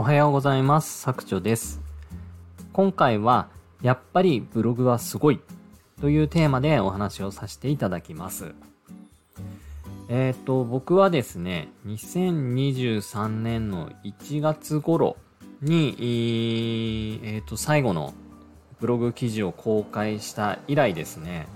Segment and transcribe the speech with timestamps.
[0.00, 0.98] おはようございます。
[1.02, 1.78] 作長です。
[2.72, 3.48] 今回は、
[3.82, 5.40] やっぱりブログはすごい
[6.00, 8.54] というテーマでお話をさせていただきます。
[10.08, 15.18] えっ、ー、と、僕はですね、2023年の1月頃
[15.60, 15.94] に、
[17.22, 18.14] えっ、ー、と、最後の
[18.80, 21.46] ブログ記事を公開した以来ですね、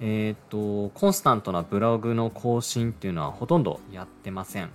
[0.00, 4.70] えっ、ー、と、コンスタントなブログの更新っていうのはほとんどやってません。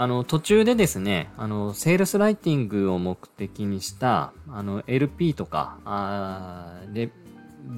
[0.00, 7.10] あの、途中でですね、あの、セールスライティングを目的にした、あの、LP とか、あレ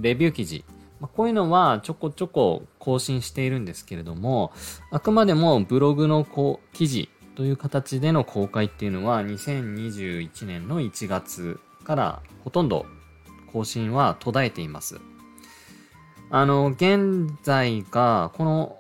[0.01, 0.65] レビュー記事、
[1.01, 4.53] まあ、こういうのはちょこちょこ更新しているんですけれども、
[4.93, 12.87] あくまでもブログのこう記事という形での公開っていうのは2021年の1月からほとんど
[13.53, 15.01] 更新は途絶えています。
[16.31, 18.77] あの、現在がこの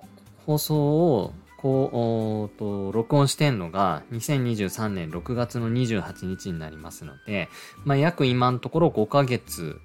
[0.47, 7.48] 放送をこう、と、録音してんのが2023年6月の28日になりますので、
[7.84, 9.80] まあ、約今のところ5ヶ月、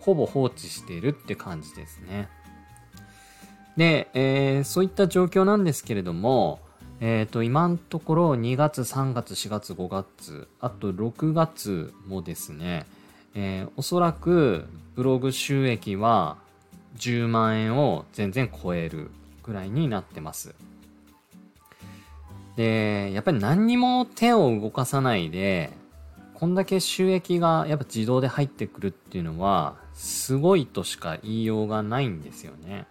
[0.00, 2.28] ほぼ放置しているって感じですね。
[3.76, 6.58] で、えー、そういった状況なんですけれども、
[7.00, 12.84] えっ、ー、と、今のところ2月、3月、4月、5月、あと6月もですね、
[13.34, 16.36] えー、おそらくブログ収益は
[16.96, 19.10] 10万円を全然超える
[19.44, 20.54] ぐらいになってます。
[22.56, 25.72] で、やっぱり何にも手を動かさないで、
[26.34, 32.86] こんだけ収益がやっぱ自動で入ってくるっていうのは、すごいとしか言いようがないんですよね。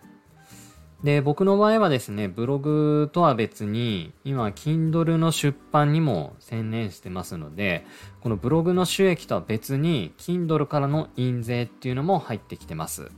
[1.04, 7.86] で、僕の場合はですね、ブログとは別に、今、Kindle の出版にも専念してますので、
[8.22, 13.12] このブログの収益とは別に、Kindle からの印税っていうのも入ってきてます。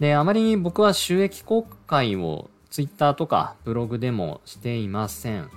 [0.00, 5.50] で、あまり僕は収益公開をツイッターとかブログでもしていません。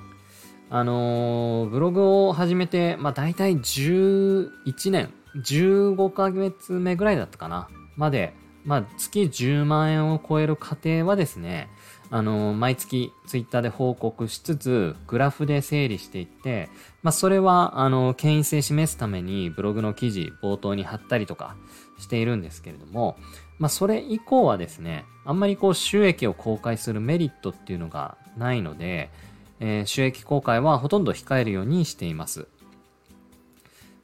[0.70, 7.68] あのー、ブログを始めて、まあ大体11年、15ヶ月目ぐらいだったかな、
[7.98, 8.34] まで、
[8.64, 11.68] まあ月10万円を超える過程はですね、
[12.12, 16.70] あの、毎月ツイッターで報告しつつ、グラフで整理していって、
[17.04, 21.56] まあそれは、あの、権威性示すためにブログの記事冒頭に貼ったりとか
[21.98, 23.18] しているんですけれども、
[23.60, 29.10] まあ、それ以降はですね、あんまりこう収益を公開するメリットっていうのがないので、
[29.62, 32.48] えー、収益公開はほとんど控えるようにしています。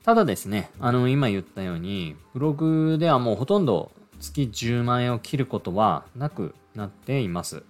[0.03, 3.91] ただですね、あの、今言ったように、ブログではもうほとんど
[4.21, 7.63] 月10万円を切ることはなくなっています。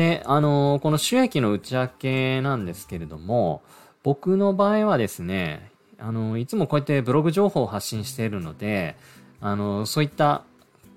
[0.00, 3.60] で、あのー、この収益の内訳なんですけれども、
[4.02, 8.96] 僕の場合はですね、あのー、いつもこうやってブログ情報を発信しているので、
[9.42, 10.42] あの、そういった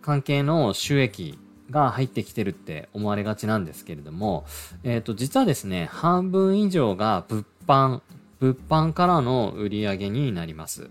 [0.01, 1.37] 関係の収益
[1.69, 4.45] が入ってきてるって思われがちなんですけれども、
[4.85, 7.99] えっ、と、実はですね、半分以上が物販、
[8.39, 10.89] 物販からの売り上げになります。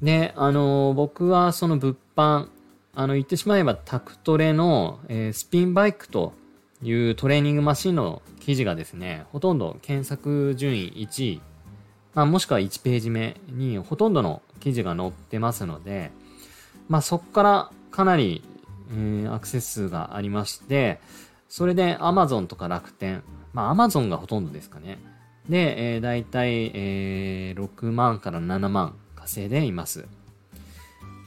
[0.00, 2.46] で、あの、僕はその物販、
[2.94, 6.40] あの、言ってしまえばタクトレの、えー、スピンバイクと
[6.82, 11.40] いうトレーニングマシンの記事がですね、ほとんど検索順位1位、
[12.14, 16.10] まあ、もしくは1ページ目にほとんどの記事が載ってますので、
[16.88, 18.42] まあそこからかなり、
[18.90, 21.00] えー、アクセス数がありまして、
[21.48, 23.22] それで Amazon とか楽天、
[23.52, 24.98] まあ Amazon がほとんどですかね。
[25.48, 30.06] で、えー、大体、えー、6万から7万稼いでいます。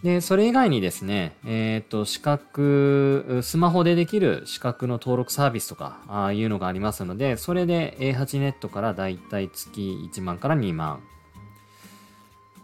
[0.04, 11.02] で、それ以外にですね、えっ、ー、と、資格、スマホでできる資格の登録サービスとか、ああいうのがありますので、それで A8 ネットからだいたい月1万から2万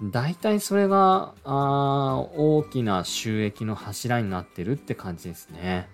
[0.02, 5.90] 大体それがあ大きな収益の柱になってるって感じですね。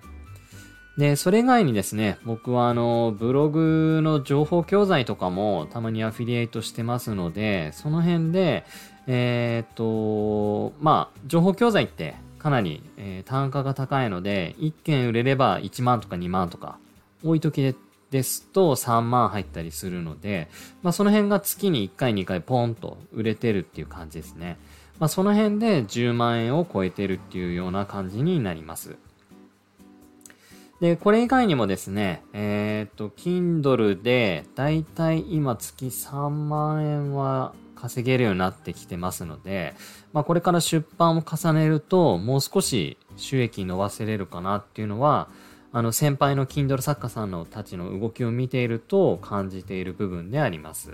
[0.98, 8.66] で、それ以外にですね、僕はあの、ブログの情報教材とかもたまにアフィリエイトしてますので、その辺で、
[9.08, 16.78] えー、っと、まあ、情報教材ってかなり、えー、単価が高いので、1件売れれば1万とか2万とか、
[17.24, 17.76] 多い時で
[18.12, 20.50] ですと3万入ったりするので、
[20.82, 24.58] まあその辺が月に1回2回ポンと売れてるっていう感じですね。
[25.00, 28.96] まあその辺で10万円を超えてるっていうような感じになります。
[30.80, 39.76] で、これ以外にもですね、えっ、ー、と、Kindle でだいたい今月3万円は稼げるようになってきてますので、
[40.14, 45.30] まあこれから出版を重ねるともう少し収益伸ばせれるかなっていうのは、
[45.72, 50.92] あの先輩の Kindle 作家さんのたちの動きを見ていると感じている部分であります。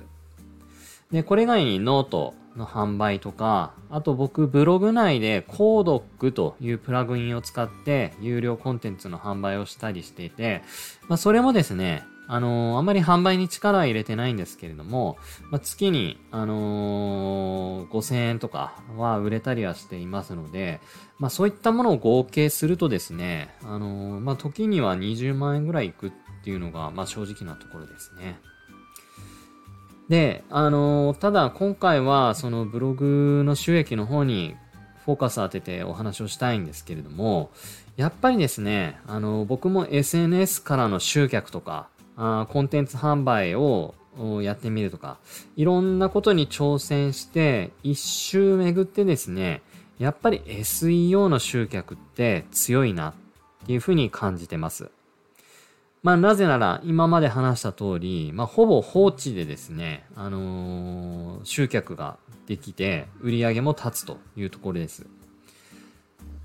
[1.12, 10.64] で、これ以外にノートの販売とか、あと僕ブログ内で codoc というプラグインを使って有料コンテンツの販売をしたりしていて、
[11.08, 15.18] まあ、それもですね、あのー、あんまり販売に力は入れてないんですけれども、
[15.52, 20.80] まあ、月に、あのー、5000円とかは売れたりはしていますので、
[21.20, 26.12] まあ、そういったものを合計するとですね、あのー、まあ、時には20万円ぐらいいくっ
[26.44, 28.40] ていうのが、まあ、正直なところですね。
[30.10, 34.56] で、あのただ今回はそのブログの収益の方に
[35.06, 37.52] フォーカス当ててお話をしたいんですけれども、
[37.96, 43.96] やっぱりですね、あの、僕も SNS からの集客とか、あコンテンツ販売を
[44.42, 45.18] やってみるとか、
[45.56, 49.62] いろんなことに挑戦して、一周巡ってですね、
[50.00, 53.14] やっぱり SEO の集客って強いなっ
[53.66, 54.92] ていうふうに感じてます。
[56.04, 65.08] まあなぜなら今まで話した通り、まあほぼ放置でですね、あのー、集客ができて売り上げも立つというところです。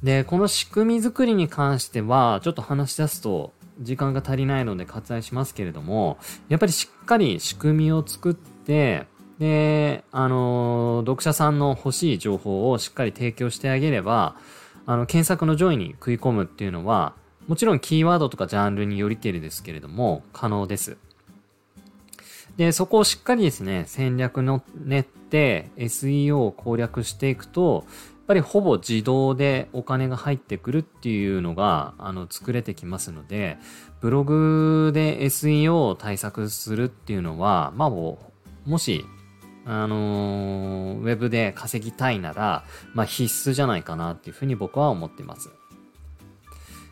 [0.03, 9.07] で、この仕組み作りに関しては、ちょっと話し出すと時間が足りないので割愛しますけれども、やっぱりしっかり仕組みを作って、
[9.39, 14.37] で、あの、読者さんの欲しい情報をしっかり提供してあげれば、
[14.87, 17.15] あの、検索の上位に食い込むっていうのは、
[17.47, 20.97] もちろんキーワードとかジャンルによりけりですけれども、可能です。
[22.57, 27.87] で、そこをしっかりですね、戦略の練って SEO を攻略していくと、
[28.29, 33.57] ぱりほぼ自動でお金が入ってくるっていうのが、あの、作れてきますので、
[34.01, 38.19] ブログで SEO を対策するっていうのは、まあも、
[38.77, 39.07] し、
[39.65, 45.49] あのー、ウェブで稼ぎたいなら、まあ必須じゃないかなっていうふうに僕は思ってます。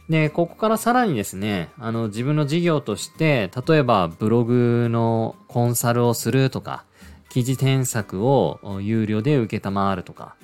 [0.08, 6.84] で、ここからさらにですね、あの、自分の事業として、例えばブログのコンサルをするとか、
[7.28, 10.36] 記事添削を有料で受けたまわるとか、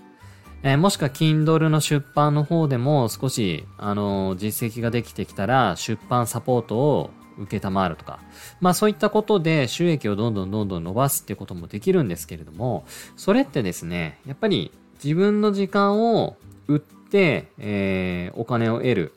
[0.64, 8.20] えー、もしくは Kindle の出版の方でも少し、あのー、実績ができてきたら出版サポートを受けたまるとか、
[8.60, 12.84] まあそういったことで収益をどんどんどんどん伸ばすってこともできるんですけれども、
[13.16, 14.70] それってですね、やっぱり
[15.02, 16.36] 自分の時間を
[16.68, 19.12] 売って、えー、お金を得る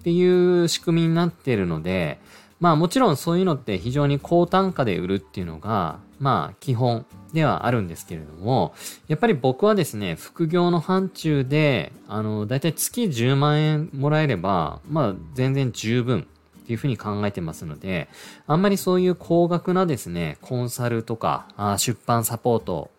[0.00, 2.18] っていう仕組みになってるので、
[2.58, 8.74] まあもちろんそういうのって非常に高単価で売るっていうのが、まあ基本ではあるんですけれども、
[9.06, 16.26] やっぱり僕はですね、副業の範疇で、あの、だいたい月10万円もらえれば、まあ全然十分
[16.62, 18.08] っていうふうに考えてますので、
[18.46, 22.90] あんまりそういう高額なですね、コンサルとか、あ出版サポート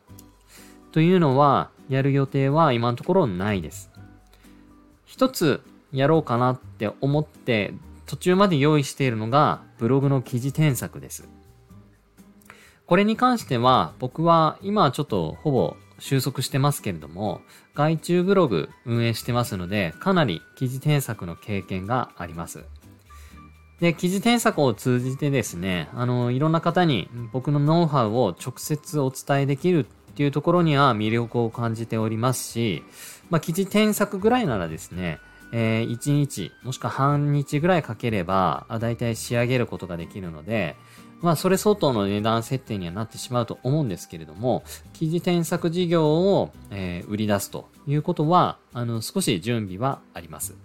[0.92, 3.92] というのは、やる予定は今のところないです。
[5.06, 5.62] 一つ
[5.92, 7.74] やろうかなって思って、
[8.06, 11.28] 途中まで用意しているのが、ブログの記事添削です。
[12.90, 17.42] これに関しては僕は今ちょっとほぼ収束してますけれども、
[17.76, 22.64] 外注ブログ運営してますので、かなり記事添削の経験があります。
[23.80, 32.84] で、記事添削を通じてですね、あの、いろんな方に僕のノウハウを直接お伝えできるっていうところには魅力を感じておりますし、
[33.30, 35.20] まあ、記事添削ぐらいならですね、
[35.52, 40.76] えー、1日、もしくは半日ぐらいかければ、だいたい仕上げることができるので、
[41.22, 44.64] まあ、それ相当の値段設定にはなってしまうと思うんですけれども、
[44.94, 50.56] 記事添削事業を、えー、売り出すということは、あの、少し準備はあります。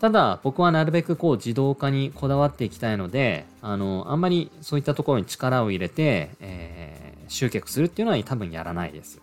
[0.00, 9.20] ただ、僕はなるべくこう自動化にこだわっていきたいので、あの、あんまりそういったところに力を入れて、えー、集客するっていうのは多分やらないです。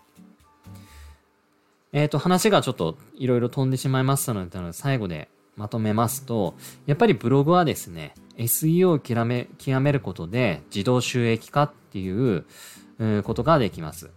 [1.92, 6.54] えっ、ー、と、話がちょっといろいろ飛んでしまいましたので、最後でまとめますと、
[6.86, 12.44] やっぱりブログはですね、SEO を極め極めることで自動収益化っていう
[13.22, 14.10] ことができます。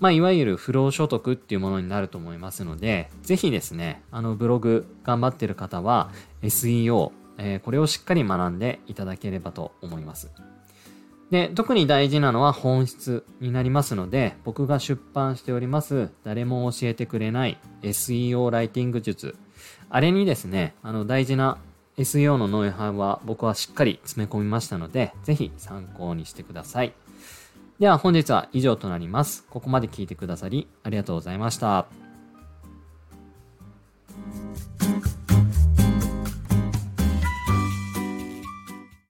[0.00, 6.10] まあ、いわゆる不労所得っていうものになると思いますので、ぜひですね、あのブログ頑張ってる方は
[6.42, 10.30] SEO、えー、これをしっかり学んでいただければと思います。
[11.30, 19.36] で、特に大事なのは本質になりますので、僕が出版しております、誰も教えてくれない SEO ライティング術。
[19.90, 21.58] あれにですね、あの大事な
[21.98, 26.92] SEO のノウハウは僕はしっかり詰め込みましたので、ぜひ参考にしてください。
[27.78, 29.44] では本日は以上となります。
[29.50, 32.03] ここまで聞いてくださりありがとうございました。